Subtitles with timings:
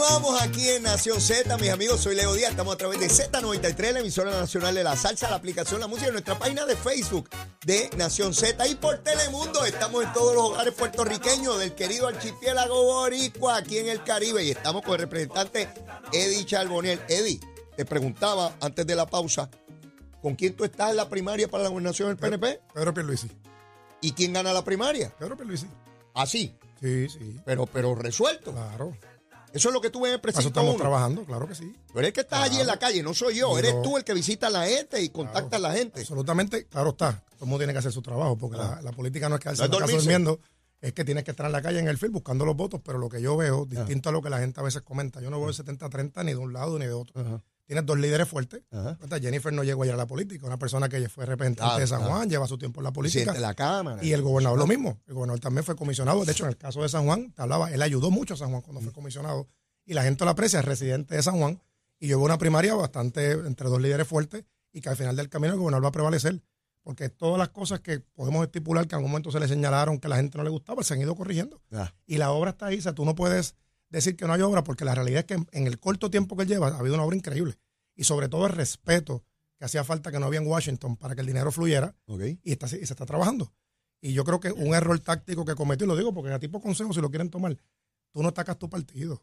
[0.00, 2.00] Continuamos aquí en Nación Z, mis amigos.
[2.00, 2.52] Soy Leo Díaz.
[2.52, 6.06] Estamos a través de Z93, la emisora nacional de la salsa, la aplicación La Música,
[6.06, 7.28] en nuestra página de Facebook
[7.66, 9.62] de Nación Z y por Telemundo.
[9.66, 14.42] Estamos en todos los hogares puertorriqueños del querido archipiélago Boricua, aquí en el Caribe.
[14.42, 15.68] Y estamos con el representante
[16.14, 16.98] Eddie Charboniel.
[17.06, 17.38] Eddie,
[17.76, 19.50] te preguntaba antes de la pausa,
[20.22, 22.62] ¿con quién tú estás en la primaria para la gobernación del PNP?
[22.72, 23.30] Pedro Pierluisi.
[24.00, 25.12] ¿Y quién gana la primaria?
[25.18, 25.66] Pedro Pierluisi.
[26.14, 27.36] Así, Sí, sí.
[27.44, 28.52] pero, pero resuelto.
[28.52, 28.96] Claro.
[29.52, 30.80] Eso es lo que tú ves en el precinto estamos uno.
[30.80, 31.74] trabajando, claro que sí.
[31.92, 33.58] Pero es que estás allí en la calle, no soy yo.
[33.58, 36.00] Eres tú el que visita a la gente y contacta a la gente.
[36.00, 37.22] Absolutamente, claro está.
[37.30, 39.62] Todo el mundo tiene que hacer su trabajo, porque la, la política no es quedarse
[39.62, 40.40] No en la casa durmiendo,
[40.80, 42.98] es que tienes que estar en la calle en el field buscando los votos, pero
[42.98, 45.38] lo que yo veo, distinto a lo que la gente a veces comenta, yo no
[45.38, 47.20] veo el 70-30 ni de un lado ni de otro.
[47.20, 47.42] Ajá.
[47.70, 48.62] Tienes dos líderes fuertes.
[48.72, 48.98] Ajá.
[49.20, 51.98] Jennifer no llegó ayer a la política, una persona que fue representante Claro, de San
[52.00, 52.14] claro.
[52.16, 53.32] Juan, lleva su tiempo en la política.
[53.34, 54.02] La Cámara.
[54.04, 54.98] Y el gobernador lo mismo.
[55.06, 56.24] El gobernador también fue comisionado.
[56.24, 58.50] De hecho, en el caso de San Juan, te hablaba, él ayudó mucho a San
[58.50, 59.46] Juan cuando fue comisionado.
[59.86, 61.62] Y la gente lo aprecia, es residente de San Juan.
[62.00, 65.52] Y veo una primaria bastante entre dos líderes fuertes y que al final del camino
[65.54, 66.42] el gobernador va a prevalecer.
[66.82, 70.08] Porque todas las cosas que podemos estipular que en algún momento se le señalaron que
[70.08, 71.62] a la gente no le gustaba, se han ido corrigiendo.
[71.70, 72.78] Ah, Y la obra está ahí.
[72.78, 73.54] O sea, tú no puedes
[73.90, 76.36] decir que no hay obra porque la realidad es que en, en el corto tiempo
[76.36, 77.58] que él lleva ha habido una obra increíble.
[77.94, 79.24] Y sobre todo el respeto
[79.58, 81.94] que hacía falta que no había en Washington para que el dinero fluyera
[82.42, 83.52] y, está, y se está trabajando.
[84.00, 86.62] Y yo creo que un error táctico que cometió, y lo digo porque a tipo
[86.62, 87.54] consejo, si lo quieren tomar,
[88.12, 89.22] tú no atacas tu partido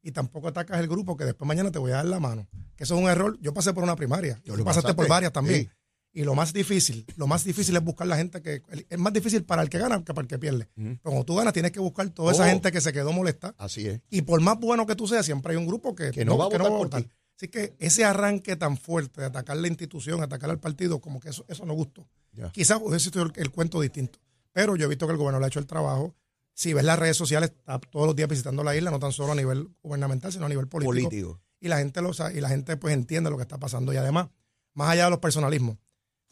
[0.00, 2.46] y tampoco atacas el grupo que después mañana te voy a dar la mano.
[2.76, 3.36] Que eso es un error.
[3.40, 5.10] Yo pasé por una primaria, Yo lo pasaste por pasaste.
[5.10, 5.62] varias también.
[5.62, 5.70] Sí.
[6.16, 8.62] Y lo más difícil, lo más difícil es buscar la gente que.
[8.88, 10.68] Es más difícil para el que gana que para el que pierde.
[10.76, 12.46] Pero cuando tú ganas, tienes que buscar toda esa Oh.
[12.46, 13.52] gente que se quedó molesta.
[13.58, 14.00] Así es.
[14.10, 16.44] Y por más bueno que tú seas, siempre hay un grupo que, Que no va
[16.44, 17.08] a votar por ti.
[17.36, 21.30] Así que ese arranque tan fuerte de atacar la institución, atacar al partido, como que
[21.30, 22.06] eso, eso no gustó.
[22.52, 24.20] Quizás hubiese sido el, el cuento distinto.
[24.52, 26.14] Pero yo he visto que el gobierno le ha hecho el trabajo.
[26.52, 29.32] Si ves las redes sociales, está todos los días visitando la isla, no tan solo
[29.32, 31.08] a nivel gubernamental, sino a nivel político.
[31.08, 31.40] Político.
[31.58, 33.92] Y la gente lo sabe, y la gente pues entiende lo que está pasando.
[33.92, 34.28] Y además,
[34.74, 35.76] más allá de los personalismos,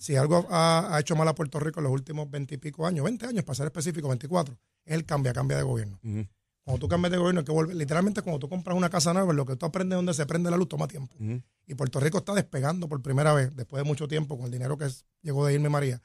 [0.03, 2.87] si algo ha, ha hecho mal a Puerto Rico en los últimos veinte y pico
[2.87, 4.55] años, 20 años para ser específico, 24,
[4.85, 5.99] es el cambia, cambia de gobierno.
[6.65, 9.33] Cuando tú cambias de gobierno, hay que volver, literalmente cuando tú compras una casa nueva,
[9.33, 11.17] lo que tú aprendes donde se prende la luz toma tiempo.
[11.67, 14.77] Y Puerto Rico está despegando por primera vez, después de mucho tiempo, con el dinero
[14.77, 16.03] que es- llegó de Irma María.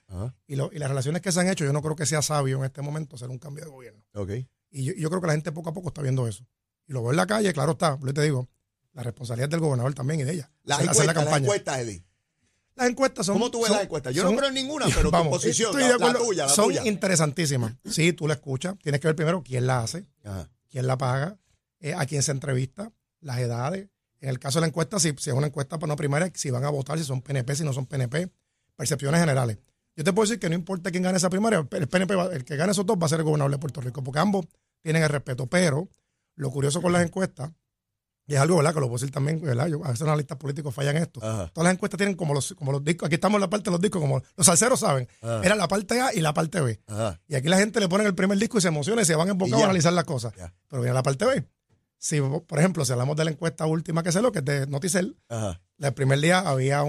[0.47, 2.57] Y, lo- y las relaciones que se han hecho, yo no creo que sea sabio
[2.57, 4.03] en este momento hacer un cambio de gobierno.
[4.13, 4.31] Ok.
[4.71, 6.43] Y yo, yo creo que la gente poco a poco está viendo eso.
[6.87, 8.47] Y lo veo en la calle, claro está, yo te digo,
[8.93, 10.51] la responsabilidad es del gobernador también y de ella.
[10.63, 12.03] Las Hacer- hacer encuestas, las encuestas, Eddie.
[12.77, 13.35] Las encuestas son.
[13.35, 14.13] ¿Cómo tú ves son- las encuestas?
[14.13, 16.25] Yo son- no creo en ninguna, pero tu Vamos, posición, estoy la, de la acuerdo,
[16.27, 16.85] tuya, la son tuya.
[16.85, 17.73] interesantísimas.
[17.85, 18.75] Sí, tú la escuchas.
[18.81, 20.49] Tienes que ver primero quién la hace, Ajá.
[20.69, 21.37] quién la paga,
[21.79, 23.89] eh, a quién se entrevista, las edades.
[24.19, 26.49] En el caso de la encuesta, si, si es una encuesta para una primaria, si
[26.49, 28.29] van a votar, si son PNP, si no son PNP,
[28.75, 29.57] percepciones generales.
[29.95, 32.43] Yo te puedo decir que no importa quién gane esa primaria, el PNP, va- el
[32.45, 34.45] que gane esos dos va a ser el gobernador de Puerto Rico, porque ambos
[34.83, 35.47] tienen el respeto.
[35.47, 35.89] Pero
[36.35, 37.51] lo curioso con las encuestas,
[38.27, 38.73] y es algo, ¿verdad?
[38.73, 39.67] Que lo puedo decir también, ¿verdad?
[39.67, 41.23] Yo, a veces los analistas políticos fallan esto.
[41.23, 41.49] Ajá.
[41.53, 43.07] Todas las encuestas tienen como los, como los discos.
[43.07, 45.07] Aquí estamos en la parte de los discos, como los salseros saben.
[45.21, 46.79] Era la parte A y la parte B.
[46.87, 47.19] Ajá.
[47.27, 49.29] Y aquí la gente le pone el primer disco y se emociona y se van
[49.29, 50.33] embocados a analizar las cosas.
[50.35, 50.53] Ya.
[50.67, 51.45] Pero viene la parte B.
[51.99, 54.67] Si, por ejemplo, si hablamos de la encuesta última que se lo, que es de
[54.67, 55.17] Noticel,
[55.79, 56.85] el primer día había un